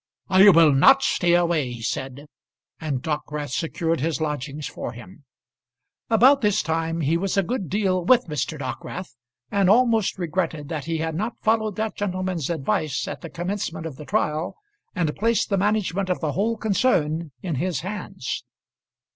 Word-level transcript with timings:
"I 0.29 0.49
will 0.49 0.73
not 0.73 1.03
stay 1.03 1.35
away," 1.35 1.71
he 1.73 1.83
said; 1.83 2.25
and 2.79 3.03
Dockwrath 3.03 3.51
secured 3.51 3.99
his 3.99 4.19
lodgings 4.19 4.65
for 4.65 4.93
him. 4.93 5.25
About 6.09 6.41
this 6.41 6.63
time 6.63 7.01
he 7.01 7.17
was 7.17 7.37
a 7.37 7.43
good 7.43 7.69
deal 7.69 8.03
with 8.03 8.25
Mr. 8.25 8.57
Dockwrath, 8.57 9.13
and 9.51 9.69
almost 9.69 10.17
regretted 10.17 10.69
that 10.69 10.85
he 10.85 10.97
had 10.97 11.13
not 11.13 11.37
followed 11.43 11.75
that 11.75 11.95
gentleman's 11.95 12.49
advice 12.49 13.07
at 13.07 13.21
the 13.21 13.29
commencement 13.29 13.85
of 13.85 13.97
the 13.97 14.05
trial, 14.05 14.55
and 14.95 15.15
placed 15.15 15.51
the 15.51 15.57
management 15.59 16.09
of 16.09 16.19
the 16.19 16.31
whole 16.31 16.57
concern 16.57 17.31
in 17.43 17.53
his 17.61 17.81
hands. 17.81 18.43